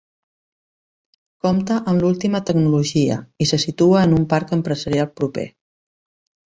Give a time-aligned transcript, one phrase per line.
[1.45, 5.51] Compta amb l'última tecnologia i se situa en un parc empresarial proper.